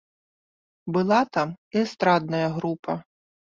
[0.97, 2.99] Была там і эстрадная група.